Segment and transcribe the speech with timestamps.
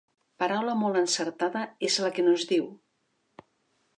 [0.43, 2.67] Paraula molt encertada és la que no es diu.